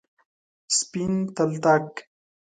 سپین 0.77 1.13
تلتک، 1.35 1.87